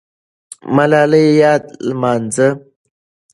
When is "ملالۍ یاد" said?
0.75-1.63